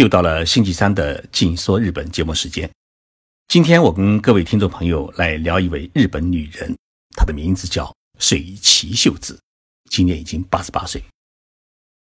[0.00, 2.70] 又到了星期三的《静说日本》节目时间。
[3.48, 6.74] 今天我跟各位听众朋友来聊一位日本女人，
[7.14, 9.38] 她的名字叫水崎秀子，
[9.90, 11.04] 今年已经八十八岁。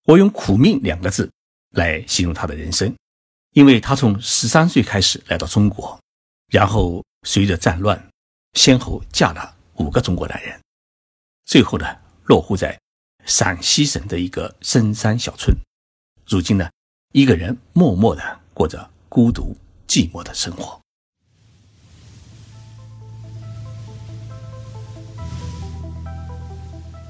[0.04, 1.32] 我用“苦命”两个字
[1.70, 2.94] 来形容她的人生，
[3.52, 5.98] 因为她从十三岁开始来到中国，
[6.52, 8.10] 然后随着战乱，
[8.52, 10.60] 先后嫁了五个中国男人，
[11.46, 11.86] 最后呢
[12.24, 12.78] 落户在
[13.24, 15.56] 陕西省的一个深山小村。
[16.26, 16.68] 如今呢。
[17.12, 18.22] 一个人默默的
[18.54, 19.56] 过着孤独
[19.88, 20.80] 寂寞的生活。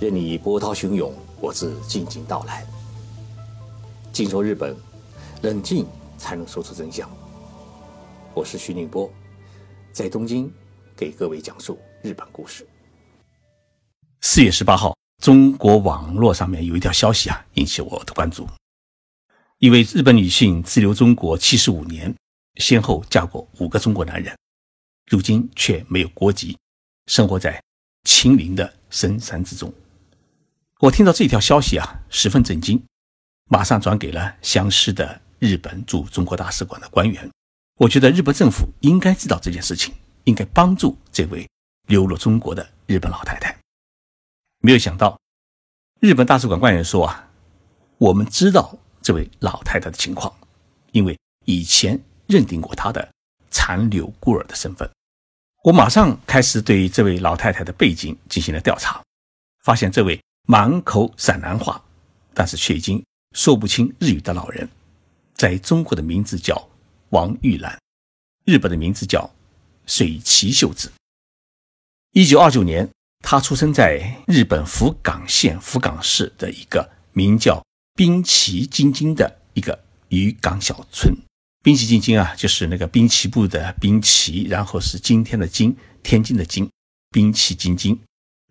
[0.01, 2.65] 任你波涛汹涌，我自静静到来。
[4.11, 4.75] 静说日本，
[5.43, 5.87] 冷静
[6.17, 7.07] 才能说出真相。
[8.33, 9.11] 我是徐宁波，
[9.93, 10.51] 在东京
[10.97, 12.67] 给各位讲述日本故事。
[14.23, 18.49] 四月十八号，中国网络上面有一条消息啊，引起我的关注。
[19.61, 22.15] 一位日本女性滞留中国七十五年，
[22.57, 24.35] 先后嫁过五个中国男人，
[25.11, 26.57] 如今却没有国籍，
[27.09, 27.63] 生活在
[28.05, 29.71] 秦岭的深山之中。
[30.79, 32.83] 我听到这条消息啊，十分震惊，
[33.51, 37.31] 马上转给了相识的日本驻中国大使馆的官员。
[37.77, 39.93] 我觉得日本政府应该知道这件事情，
[40.25, 41.47] 应该帮助这位
[41.87, 43.55] 流落中国的日本老太太。
[44.61, 45.21] 没有想到，
[46.01, 47.29] 日本大使馆官员说啊，
[47.99, 48.79] 我们知道。
[49.11, 50.33] 这位老太太的情况，
[50.93, 53.13] 因为以前认定过她的
[53.51, 54.89] 残留孤儿的身份，
[55.65, 59.03] 我马上开始对这位老太太的背景进行了调查，
[59.65, 61.83] 发现这位满口陕南话，
[62.33, 64.71] 但是却已经说不清日语的老人，
[65.35, 66.69] 在中国的名字叫
[67.09, 67.77] 王玉兰，
[68.45, 69.29] 日本的名字叫
[69.87, 70.93] 水崎秀子。
[72.13, 72.89] 一九二九年，
[73.25, 77.61] 她出生在日本福冈县福冈市的一个名叫。
[78.01, 81.15] 滨崎京津的一个渔港小村，
[81.63, 86.67] 滨崎京津啊，就是那个滨崎步的滨崎，然后是今天的今，天津的津，
[87.11, 88.01] 滨崎京津。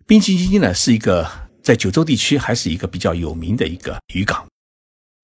[0.06, 1.28] 滨崎京津呢，是一个
[1.64, 4.46] 在九州地区还是一个比较有名的一个渔港。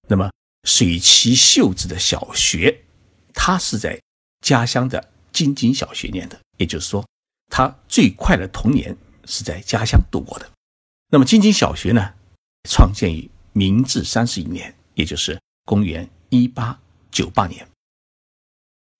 [0.09, 0.29] 那么
[0.65, 2.83] 水崎秀子的小学，
[3.33, 3.97] 他是在
[4.41, 7.07] 家乡的京津小学念的，也就是说，
[7.49, 8.93] 他最快的童年
[9.23, 10.51] 是在家乡度过的。
[11.11, 12.15] 那么京津小学呢，
[12.69, 13.31] 创建于。
[13.57, 16.79] 明治三十一年，也就是公元一八
[17.09, 17.67] 九八年，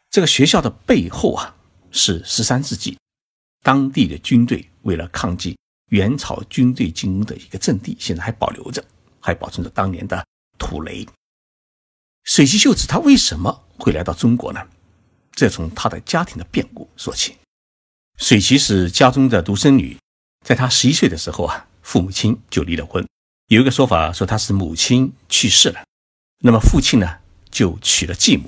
[0.10, 1.56] 这个学校的背后啊，
[1.92, 2.98] 是十三世纪
[3.62, 5.56] 当地的军队为了抗击
[5.92, 8.84] 元朝军队进攻的一个阵地，现在还保留着，
[9.20, 10.26] 还保存着当年的
[10.58, 11.08] 土雷。
[12.24, 14.68] 水崎秀子她为什么会来到中国呢？
[15.34, 17.36] 这从她的家庭的变故说起。
[18.18, 19.96] 水崎是家中的独生女，
[20.44, 23.08] 在她十一岁的时候啊，父母亲就离了婚。
[23.48, 25.82] 有一个说法说他是母亲去世了，
[26.40, 27.20] 那么父亲呢
[27.50, 28.46] 就娶了继母，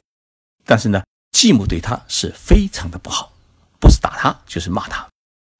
[0.66, 1.02] 但是呢
[1.32, 3.32] 继母对他是非常的不好，
[3.80, 5.08] 不是打他就是骂他，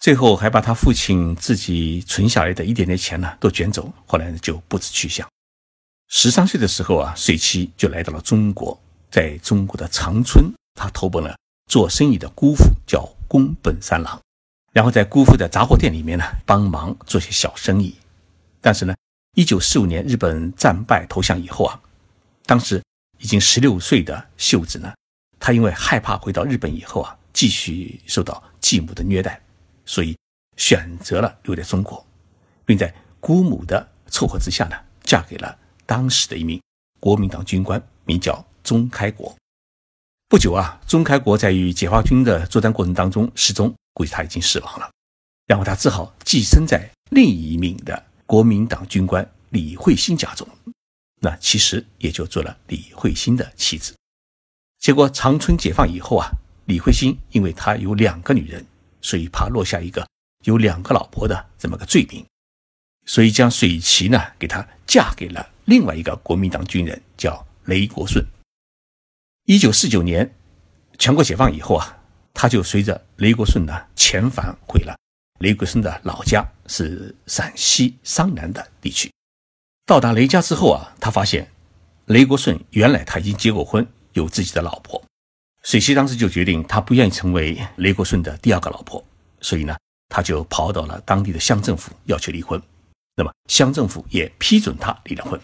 [0.02, 5.26] 最后还把他父亲自己存下来的一点点钱呢都卷走，后来呢就不知去向。
[6.10, 8.78] 十三岁的时候啊，水七就来到了中国，
[9.10, 11.34] 在中国的长春，他投奔了
[11.70, 14.20] 做生意的姑父叫宫本三郎，
[14.74, 17.96] 然后在姑父的杂货店里面呢帮忙做些小生意，
[18.60, 18.94] 但是呢。
[19.40, 21.80] 一九四五年，日本战败投降以后啊，
[22.46, 22.84] 当时
[23.20, 24.94] 已经十六岁的秀子呢，
[25.40, 29.42] 她因为害怕回到日本以后啊，继续受到继母的虐待，
[29.86, 30.14] 所以
[30.58, 32.06] 选择了留在中国，
[32.66, 36.62] 并在姑母的凑合之下呢，嫁给了当时的一名
[37.00, 39.34] 国民党军官，名叫钟开国。
[40.28, 44.92] 不久啊，钟开国在与解放军的作战过程当中失踪，估计他已经死亡了，
[45.48, 48.08] 然后他只好寄生在另一名的。
[48.30, 50.48] 国民党军官李慧欣家中，
[51.20, 53.96] 那其实也就做了李慧欣的妻子。
[54.78, 56.30] 结果长春解放以后啊，
[56.66, 58.64] 李慧欣因为他有两个女人，
[59.02, 60.08] 所以怕落下一个
[60.44, 62.24] 有两个老婆的这么个罪名，
[63.08, 68.24] 所以将水琪呢给他嫁给了另外一个国民党军人，叫雷国顺。
[69.46, 70.36] 一九四九年
[71.00, 71.98] 全国解放以后啊，
[72.36, 74.96] 他就随着雷国顺呢遣返回了。
[75.40, 79.12] 雷国顺的老家是陕西商南的地区。
[79.86, 81.50] 到达雷家之后啊，他发现
[82.06, 85.02] 雷国顺原来他已经结过婚，有自己的老婆。
[85.64, 89.04] 水西当时就决定，他不愿意成为雷国顺的第二个老婆，
[89.40, 89.76] 所以呢，
[90.10, 92.62] 他就跑到了当地的乡政府要求离婚。
[93.16, 95.40] 那么乡政府也批准他离了婚。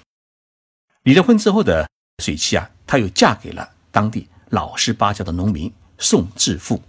[1.04, 1.90] 离了婚之后的
[2.22, 6.82] 水七啊，她又嫁给了当地老实巴交的农民宋致富。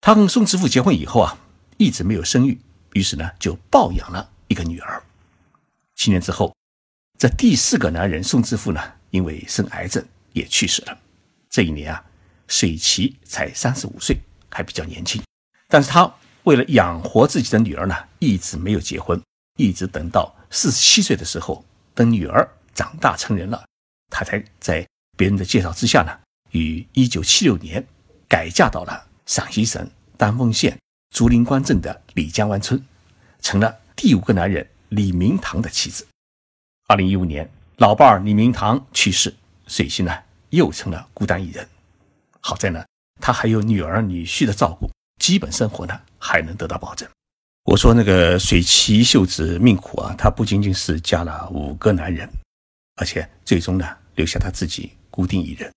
[0.00, 1.36] 她跟宋致富结婚以后啊。
[1.78, 2.60] 一直没有生育，
[2.92, 5.02] 于是呢就抱养了一个女儿。
[5.94, 6.54] 七年之后，
[7.18, 8.80] 这第四个男人宋之富呢，
[9.10, 10.98] 因为生癌症也去世了。
[11.48, 12.04] 这一年啊，
[12.46, 14.18] 水崎才三十五岁，
[14.50, 15.22] 还比较年轻。
[15.68, 16.12] 但是他
[16.44, 19.20] 为了养活自己的女儿呢，一直没有结婚，
[19.56, 21.64] 一直等到四十七岁的时候，
[21.94, 23.64] 等女儿长大成人了，
[24.10, 24.86] 他才在
[25.16, 26.16] 别人的介绍之下呢，
[26.50, 27.84] 于一九七六年
[28.28, 30.78] 改嫁到了陕西省丹凤县
[31.10, 32.82] 竹林关镇的李江湾村，
[33.40, 36.06] 成了第五个男人李明堂的妻子。
[36.86, 39.34] 二零一五年，老伴儿李明堂去世，
[39.66, 40.12] 水西呢
[40.50, 41.68] 又成了孤单一人。
[42.40, 42.84] 好在呢，
[43.20, 44.88] 他还有女儿女婿的照顾。
[45.18, 47.06] 基本生活呢还能得到保证。
[47.64, 52.26] 我说那个水崎秀子命苦啊，她不仅仅是嫁了五个男人，
[52.94, 53.84] 而且最终呢
[54.14, 55.70] 留下她自己孤定一人，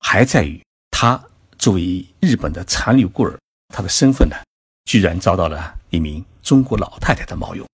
[0.00, 0.60] 还在于
[0.90, 1.22] 她
[1.56, 3.38] 作为日本的残留孤儿，
[3.68, 4.36] 她的身份呢
[4.88, 7.66] 居然遭到了一名中国老太太的冒用。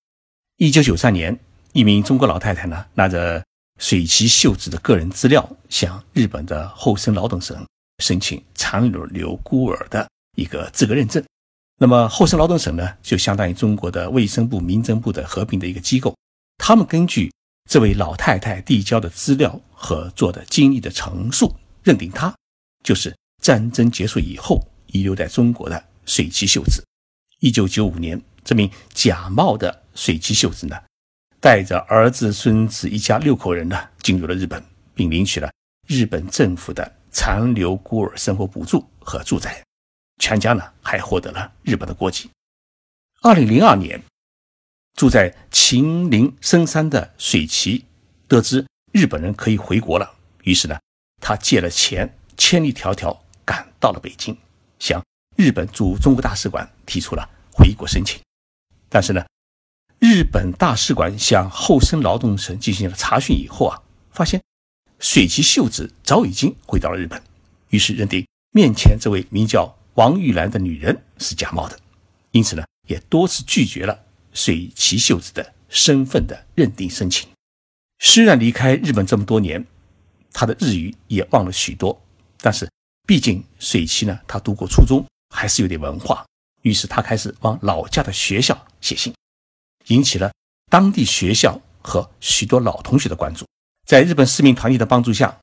[0.57, 1.39] 一九九三年，
[1.73, 3.41] 一名中国老太太呢拿着
[3.79, 7.65] 水崎秀子的个人资料，向日本的厚生劳动省
[8.03, 10.05] 申请残留孤儿的。
[10.37, 11.25] 一个资格认证，
[11.79, 16.13] 那么厚生劳动省呢，就相当于中国的卫生部、民政部的合并的一个机构。
[16.59, 17.31] 他们根据
[17.71, 22.35] 这位老太太递交的资料和做的经历的陈述，认定她
[22.83, 26.85] 就是战争结束以后遗留在中国的水崎秀子。
[27.45, 30.75] 一九九五年，这名假冒的水崎秀子呢，
[31.41, 34.65] 带着儿子、孙子一家六口人呢，进入了日本，
[34.95, 35.53] 并领取了
[35.87, 39.63] 日本政府的残留孤儿生活补助和住宅。
[40.23, 42.31] 全家呢还获得了日本的国籍。
[43.21, 44.03] 二零零二年，
[44.95, 47.85] 住在秦岭深山的水崎
[48.27, 50.11] 得知日本人可以回国了，
[50.45, 50.81] 于是呢，
[51.21, 53.15] 他借了钱，千里迢迢
[53.45, 54.35] 赶到了北京，
[54.79, 55.05] 向
[55.37, 58.21] 日本驻中国大使馆提出了回国申请。
[58.89, 59.25] 但是呢，
[60.01, 63.81] 日本大使馆向厚生劳动省进行了查询以后啊，
[64.11, 64.43] 发现
[64.99, 67.23] 水崎秀子早已经回到了日本，
[67.71, 69.75] 于是认定面前这位名叫。
[69.95, 71.79] 王玉兰的女人是假冒的，
[72.33, 73.97] 因此呢，也多次拒绝了
[74.33, 77.29] 水崎秀子的身份的认定申请。
[78.01, 79.65] 虽然离开日本这么多年，
[80.33, 81.97] 他的日语也忘了许多，
[82.39, 82.69] 但是
[83.07, 86.27] 毕竟水崎呢，他读过初中，还是有点文化，
[86.65, 89.15] 于是他开始往老家的学校写信，
[89.87, 90.33] 引起了
[90.71, 93.47] 当地学校和许多老同学的关注。
[93.87, 95.39] 在日本市民团体的帮助下，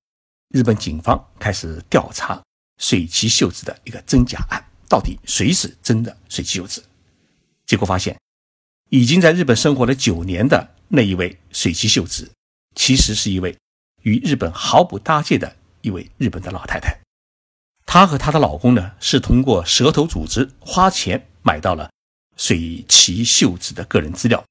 [0.50, 2.42] 日本警方开始调查。
[2.80, 6.84] 水崎秀子的一个真假案，到底谁是真的水崎秀子？
[7.68, 8.20] 结果发现，
[8.90, 12.32] 已经在日本生活了九年的那一位水崎秀子，
[12.76, 13.56] 其实是一位
[14.02, 17.01] 与日本毫不搭界的一位日本的老太太。
[17.94, 21.92] 她和她的老公呢，是通过蛇头组织花钱买到了
[22.38, 24.42] 水崎秀子的个人资料，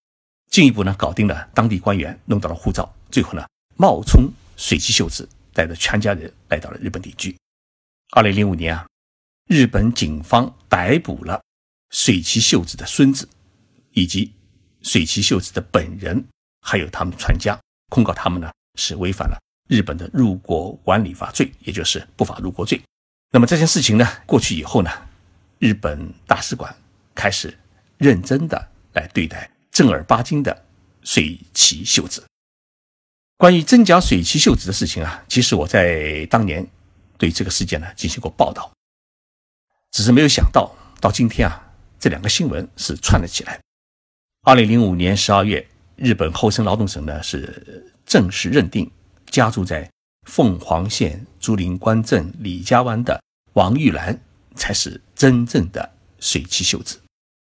[0.50, 3.42] 进一步呢搞定了当地官员，弄到了护照，最后呢
[3.78, 7.34] 冒充水崎秀子，带着全家人来到了日本定居。
[8.10, 8.87] 二零零五年啊，
[9.48, 11.40] 日本警方逮捕了
[11.88, 13.26] 水崎秀子的孙子，
[13.92, 14.31] 以及
[14.82, 16.22] 水崎秀子的本人，
[16.60, 17.58] 还有他们全家，
[17.88, 22.78] 控告他们呢是违反了日本的入国管理法罪，也就是不法入国罪。
[23.30, 24.90] 那么这件事情呢过去以后呢，
[25.58, 26.74] 日本大使馆
[27.14, 27.56] 开始
[27.98, 30.64] 认真的来对待正儿八经的
[31.02, 32.24] 水崎秀子。
[33.36, 36.66] 关于真假水崎秀子的事情啊，其实我在当年。
[37.20, 38.72] 对这个事件呢进行过报道，
[39.90, 43.60] 只是没有想到到今天啊，这两个新闻是串了起来。
[44.40, 48.90] 二零零五年十二月，日本厚生劳动省呢是正式认定
[49.26, 49.87] 家住在
[50.26, 53.20] 凤凰县竹林关镇李家湾的
[53.54, 54.20] 王玉兰
[54.54, 57.00] 才是真正的水崎秀子。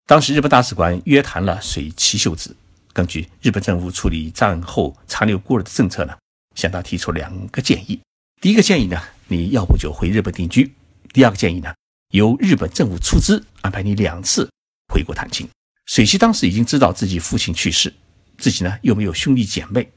[0.06, 2.56] 当时日本大使馆约谈了水崎秀子，
[2.92, 6.16] 根据日本政府处理战后残留孤儿的政策呢，
[6.54, 8.00] 向他提出两个建议。
[8.40, 8.98] 第一个建议呢。
[9.28, 10.74] 你要不就回日本定居。
[11.10, 11.72] 第二个建议呢，
[12.10, 14.46] 由日本政府出资安排你两次
[14.92, 15.48] 回国探亲。
[15.86, 17.90] 水西当时已经知道自己父亲去世，
[18.36, 19.90] 自己呢又没有兄弟姐妹，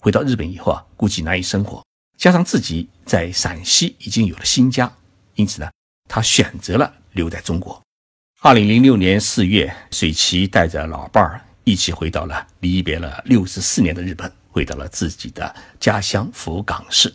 [0.00, 1.84] 回到日本以后啊，估计难以生活。
[2.24, 4.90] 加上自己在陕西已经有了新家，
[5.34, 5.70] 因此呢，
[6.08, 7.78] 他选择了留在中国。
[8.40, 17.14] 二零零六年四月，水崎带着老伴儿一起回到了离别了六十四年的日本，回到了自己的家乡福冈市。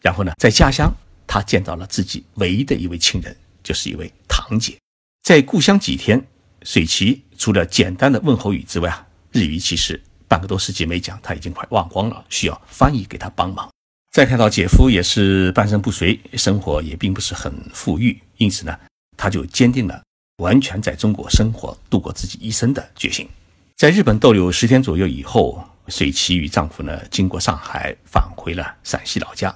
[0.00, 0.90] 然后呢，在家乡，
[1.26, 4.78] 他见到了自己唯一的一位亲人，就是一位堂姐。
[5.22, 6.26] 在故乡几天，
[6.62, 13.70] 水崎除了简单的问候语之外啊，日语其实半个多世纪没讲，他已经快忘光了，需要翻译给他帮忙。
[14.16, 18.74] 再看到姐夫也是半身不遂，生活也并不是很富裕，因此呢，
[19.14, 20.02] 他就坚定了
[20.38, 23.28] 完全在中国生活度过自己一生的决心。
[23.76, 29.54] 在日本逗留十天左右以后，水崎与丈夫呢，经过上海返回了陕西老家。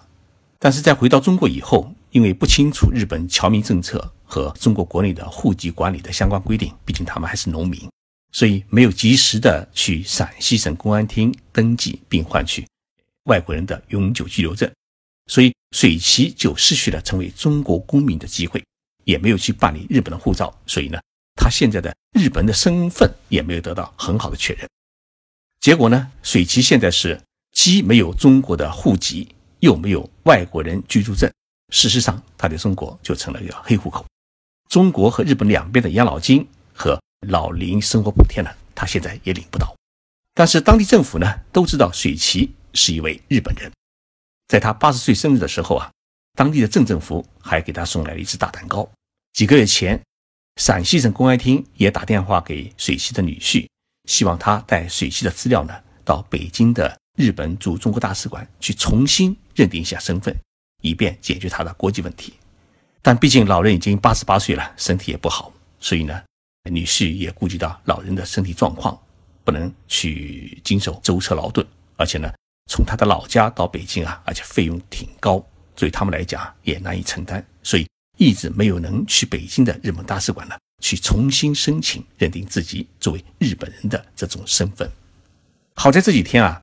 [0.59, 7.89] 但是在回到中国以后，因为不清楚日本侨民政策和中国国内的户籍管理的相关规定，毕竟他们还是农民，
[8.31, 12.67] 所以没有及时的去陕西省公安厅登记并换取
[13.31, 14.69] 外国人的永久居留证，
[15.27, 18.63] 所以水崎就失去了成为中国公民的机会，
[19.05, 20.99] 也没有去办理日本的护照，所以呢，
[21.37, 24.69] 他现在的日本的身份也没有得到很好的确认。
[25.61, 27.21] 结果呢，水崎现在是
[27.53, 29.35] 既没有中国的户籍。
[29.61, 31.31] 又没有外国人居住证，
[31.69, 34.07] 事实上，他在中国就成了一个黑户口。
[34.71, 39.77] 中国和日本两边的养老金和老龄生活补贴呢，他现在也领不到。
[40.33, 43.71] 但是当地政府呢，都知道水崎是一位日本人。
[44.49, 45.91] 在他八十岁生日的时候啊，
[46.35, 48.89] 当地的镇政府还给他送来了一只大蛋糕。
[49.33, 50.01] 几个月前，
[50.57, 53.67] 陕西省公安厅也打电话给水崎的女婿，
[54.09, 55.75] 希望他带水崎的资料呢
[56.05, 59.37] 到北京的日本驻中国大使馆去重新。
[59.53, 60.35] 认定一下身份，
[60.81, 62.33] 以便解决他的国际问题。
[63.03, 66.23] 但毕竟老人已经八十八岁了，身体也不好，所以呢，
[66.71, 68.99] 女婿也顾及到老人的身体状况，
[69.45, 71.67] 不能去经受舟车劳顿。
[71.97, 72.33] 而且呢，
[72.67, 75.45] 从他的老家到北京啊，而且费用挺高，
[75.77, 77.87] 所以他们来讲也难以承担，所以
[78.17, 84.91] 一直没有能去北京的日本大使馆呢，去重新申请认定自己作为日本人的这种身份。
[85.75, 86.61] 好在这几天啊。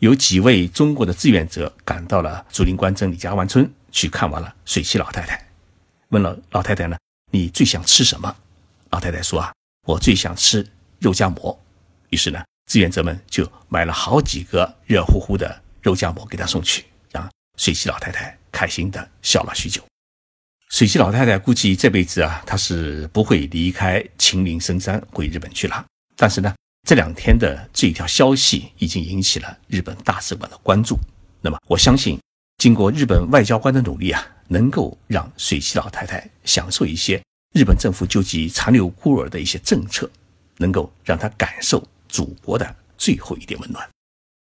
[0.00, 5.44] 有几位中国的志愿者赶到了竹林关镇李家湾村去看望了水西老太太，
[6.10, 6.96] 问了老太太呢
[7.32, 8.36] ：“你最想吃什么？”
[8.90, 9.52] 老太太说：“啊，
[9.88, 10.64] 我最想吃
[11.00, 11.60] 肉夹馍。”
[12.10, 19.82] 于是呢，志愿者们就买了好几个热乎乎的肉夹馍给她送去，让水西老太太开心的笑了许久。
[20.68, 25.84] 水西老太太估计这辈子啊，她是不会离开秦岭深山回日本去了。
[26.14, 26.54] 但是呢。
[26.86, 30.96] 这两天的这一条消息已经引起了日本大使馆的关注。
[31.42, 32.18] 那么，我相信，
[32.56, 37.20] 经过日本外交官的努力啊，能够让水西老太太享受一些
[37.52, 40.10] 日本政府救济残留孤儿的一些政策，
[40.56, 43.88] 能够让她感受祖国的最后一点温暖。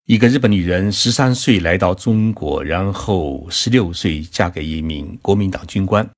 [0.05, 6.09] 一个日本女人十三岁来到中国，然后十六岁嫁给一名国民党军官，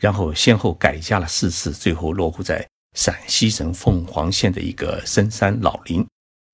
[0.00, 2.66] 然后先后改嫁了四次，最后落户在。
[2.94, 6.02] 陕西省凤凰县的一个深山老林，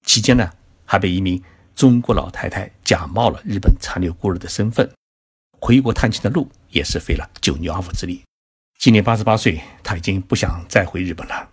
[0.04, 0.50] 期间呢，
[0.84, 1.40] 还被一名
[1.72, 4.90] 中国老太太假冒了日本残留孤儿的身份，
[5.60, 8.22] 回国探亲的路也是费了九牛二虎之力。
[8.80, 11.48] 今年八十八岁，他已经不想再回日本了。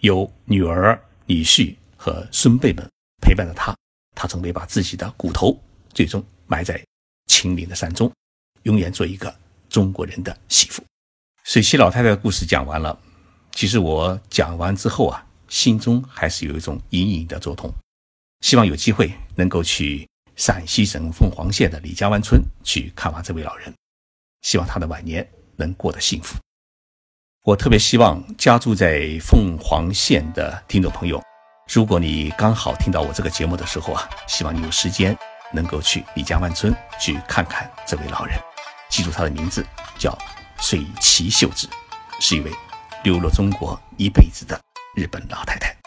[0.00, 2.86] 有女儿、女婿和孙辈们
[3.22, 3.74] 陪伴着他，
[4.14, 5.58] 他准备把自己的骨头
[5.94, 6.78] 最终埋在
[7.28, 8.12] 秦岭的山中，
[8.64, 9.34] 永远做一个
[9.70, 10.84] 中国人的媳妇。
[11.44, 13.00] 水西老太太的故事讲完了。
[13.52, 17.72] 其实我讲完之后啊，心中还是有一种隐隐的作痛。
[18.42, 20.06] 希望有机会能够去
[20.36, 23.72] 陕西省凤凰县的李家湾村去看望这位老人，
[24.42, 26.36] 希望他的晚年能过得幸福。
[27.44, 31.22] 我特别希望家住在凤凰县的听众朋友，
[31.66, 35.16] 如果你刚好听到我这个节目的时候啊，希望你有时间
[35.52, 38.38] 能够去李家湾村去看看这位老人，
[38.90, 39.64] 记住他的名字
[39.98, 40.16] 叫
[40.58, 41.68] 水崎秀子，
[42.20, 42.52] 是一位。
[43.02, 44.58] 流落中国一辈子的
[44.94, 45.83] 日本老太太。